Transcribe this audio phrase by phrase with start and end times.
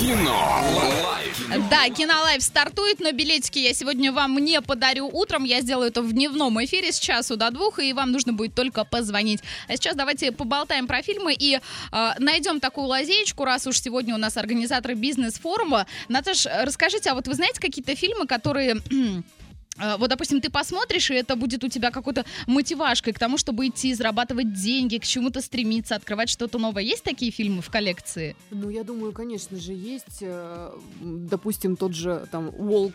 [0.00, 0.62] Кино.
[1.04, 1.68] Лайф.
[1.68, 5.44] Да, Кинолайв стартует, но билетики я сегодня вам не подарю утром.
[5.44, 8.86] Я сделаю это в дневном эфире с часу до двух, и вам нужно будет только
[8.86, 9.40] позвонить.
[9.68, 11.56] А сейчас давайте поболтаем про фильмы и
[11.92, 15.86] э, найдем такую лазеечку, раз уж сегодня у нас организаторы бизнес-форума.
[16.08, 18.76] Наташ, расскажите, а вот вы знаете какие-то фильмы, которые...
[19.80, 23.66] э, Вот, допустим, ты посмотришь, и это будет у тебя какой-то мотивашкой к тому, чтобы
[23.68, 26.82] идти, зарабатывать деньги, к чему-то стремиться, открывать что-то новое.
[26.82, 28.36] Есть такие фильмы в коллекции?
[28.50, 32.94] Ну, я думаю, конечно же, есть, э, допустим, тот же там Волк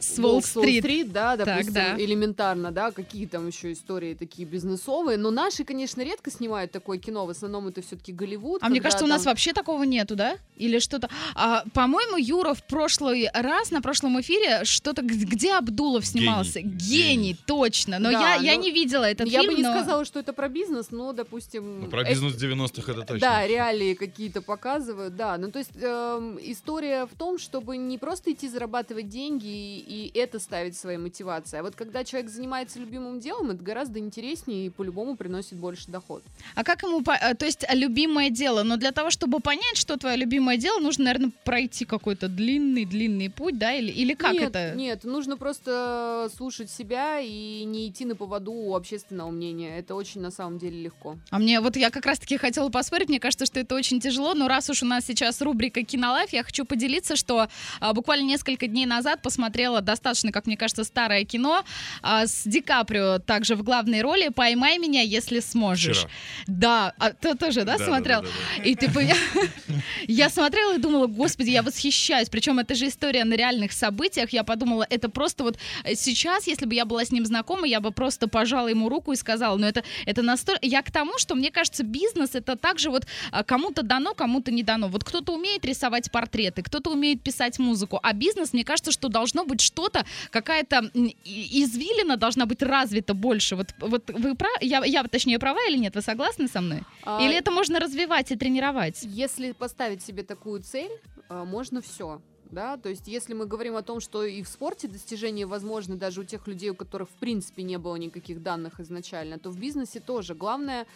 [0.00, 1.12] С Уолл-стрит.
[1.12, 1.96] да, допустим, да.
[1.98, 5.18] элементарно, да, какие там еще истории такие бизнесовые.
[5.18, 7.26] Но наши, конечно, редко снимают такое кино.
[7.26, 8.62] В основном это все-таки Голливуд.
[8.62, 10.36] А мне кажется, у нас там- вообще такого нету, да?
[10.56, 11.08] Или что-то.
[11.34, 16.60] А, по-моему, Юра в прошлый раз на прошлом эфире что-то где Абдулов снимался.
[16.60, 16.76] Гений.
[16.78, 17.36] Гений, Гений.
[17.46, 17.98] точно.
[17.98, 19.52] Но Да, я, я ну, не видела этот Я фильм.
[19.54, 21.80] бы не но- сказала, что это про бизнес, но, допустим...
[21.82, 23.20] Ну, про э, бизнес 90-х это точно.
[23.20, 25.36] Да, реалии какие-то показывают, да.
[25.38, 30.18] Ну, то есть эм, история в том, чтобы не просто идти зарабатывать деньги и, и
[30.18, 31.60] это ставить своей мотивацией.
[31.60, 36.22] А вот когда человек занимается любимым делом, это гораздо интереснее и по-любому приносит больше доход.
[36.54, 37.02] А как ему...
[37.02, 38.62] по- э, То есть а, любимое дело.
[38.62, 43.58] Но для того, чтобы понять, что твое любимое дело, нужно, наверное, пройти какой-то длинный-длинный путь,
[43.58, 43.74] да?
[43.74, 44.74] Или, или как нет, это?
[44.74, 49.78] Нет, нужно просто слушать себя и не идти на поводу у общественного мнения.
[49.78, 51.16] Это очень на самом деле легко.
[51.30, 54.48] А мне вот я как раз-таки хотела поспорить, мне кажется, что это очень тяжело, но
[54.48, 57.48] раз уж у нас сейчас рубрика «Кинолайф», я хочу поделиться, что
[57.80, 61.64] а, буквально несколько дней назад посмотрела достаточно, как мне кажется, старое кино
[62.02, 65.98] а, с Ди Каприо также в главной роли «Поймай меня, если сможешь».
[65.98, 66.10] Вчера.
[66.46, 68.22] Да, а ты тоже, да, Да, смотрел?
[68.22, 69.16] да, да, да, И типа я,
[70.08, 72.28] я смотрела и думала, господи, я восхищаюсь.
[72.28, 74.30] Причем это же история на реальных событиях.
[74.30, 77.80] Я подумала, это просто вот э, сейчас, если бы я была с ним знакома, я
[77.80, 80.60] бы просто пожала ему руку и сказала, ну это, это настолько...
[80.66, 84.62] Я к тому, что мне кажется, бизнес это также вот а, кому-то дано, кому-то не
[84.62, 84.88] дано.
[84.88, 89.44] Вот кто-то умеет рисовать портреты, кто-то умеет писать музыку, а бизнес, мне кажется, что должно
[89.44, 90.90] быть что-то, какая-то
[91.24, 93.56] извилина должна быть развита больше.
[93.56, 94.52] Вот, вот вы прав...
[94.60, 95.94] я, я, точнее, права или нет?
[95.94, 96.82] Вы согласны со мной?
[97.02, 99.00] А, Или это можно развивать и тренировать?
[99.02, 100.90] Если поставить себе такую цель,
[101.28, 102.20] а, можно все.
[102.50, 106.22] Да, то есть, если мы говорим о том, что и в спорте достижения возможны даже
[106.22, 110.00] у тех людей, у которых в принципе не было никаких данных изначально, то в бизнесе
[110.00, 110.34] тоже.
[110.34, 110.86] Главное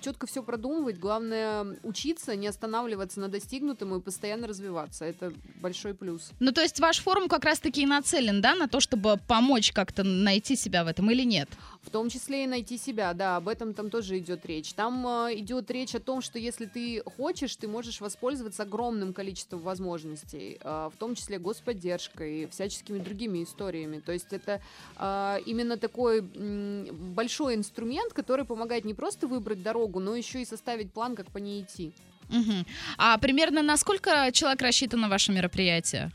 [0.00, 5.04] четко все продумывать, главное учиться, не останавливаться на достигнутом и постоянно развиваться.
[5.04, 6.30] Это большой плюс.
[6.38, 10.04] Ну, то есть ваш форум как раз-таки и нацелен, да, на то, чтобы помочь как-то
[10.04, 11.48] найти себя в этом или нет?
[11.84, 14.72] В том числе и найти себя, да, об этом там тоже идет речь.
[14.72, 19.60] Там э, идет речь о том, что если ты хочешь, ты можешь воспользоваться огромным количеством
[19.60, 24.00] возможностей, э, в том числе господдержкой, всяческими другими историями.
[24.00, 24.62] То есть это
[24.96, 30.46] э, именно такой м, большой инструмент, который помогает не просто выбрать дорогу, но еще и
[30.46, 31.92] составить план, как по ней идти.
[32.30, 32.64] Мгм.
[32.96, 36.10] А примерно на сколько человек рассчитано ваше мероприятие?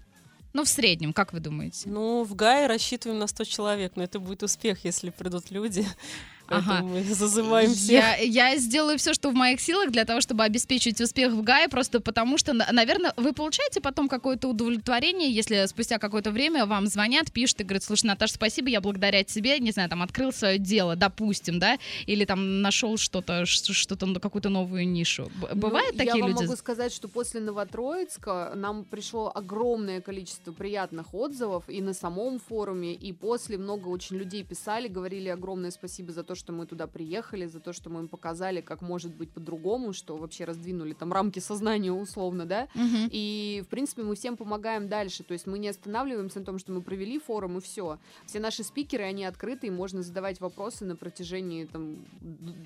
[0.53, 1.89] Ну, в среднем, как вы думаете?
[1.89, 5.85] Ну, в Гае рассчитываем на 100 человек, но это будет успех, если придут люди.
[6.49, 6.83] Поэтому Ага.
[6.83, 7.91] мы зазываем всех.
[7.91, 11.67] Я, я сделаю все, что в моих силах для того, чтобы обеспечить успех в ГАе,
[11.69, 16.87] просто потому что, на- наверное, вы получаете потом какое-то удовлетворение, если спустя какое-то время вам
[16.87, 20.57] звонят, пишут и говорят, слушай, Наташа, спасибо, я благодаря тебе, не знаю, там, открыл свое
[20.57, 25.29] дело, допустим, да, или там нашел что-то, что-то, ну, какую-то новую нишу.
[25.41, 26.43] Ну, Бывают такие я вам люди?
[26.43, 32.93] могу сказать, что после Новотроицка нам пришло огромное количество приятных отзывов и на самом форуме,
[32.93, 37.45] и после много очень людей писали, говорили огромное спасибо за то, что мы туда приехали,
[37.45, 41.39] за то, что мы им показали, как может быть по-другому, что вообще раздвинули там рамки
[41.39, 43.09] сознания условно, да, Мгм.
[43.11, 45.23] и, в принципе, мы всем помогаем дальше.
[45.23, 47.99] То есть мы не останавливаемся на том, что мы провели форум, и все.
[48.25, 51.97] Все наши спикеры, они открыты, и можно задавать вопросы на протяжении там,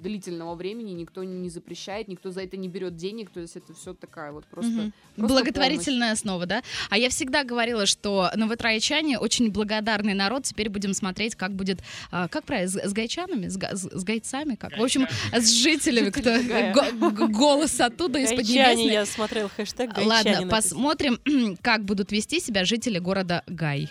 [0.02, 0.92] длительного времени.
[0.92, 3.30] Никто не запрещает, никто за это не берет денег.
[3.32, 4.72] То есть это все такая вот просто...
[4.72, 4.94] Мгм.
[5.16, 6.62] просто Благотворительная основа, да?
[6.90, 10.44] А я всегда говорила, что новотроечане очень благодарный народ.
[10.44, 11.80] Теперь будем смотреть, как будет,
[12.12, 14.78] а, как правильно, с, с гайчанами, с, с- с гайцами, как?
[14.78, 18.92] В общем, с жителями, кто голос оттуда из Поднебесной.
[18.92, 19.92] я смотрел хэштег.
[19.98, 21.19] Ладно, посмотрим,
[21.62, 23.89] как будут вести себя жители города Гай.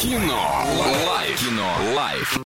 [0.00, 0.66] Кино.
[1.06, 1.40] Лайф.
[1.40, 1.76] Кино.
[1.94, 2.38] Лайф.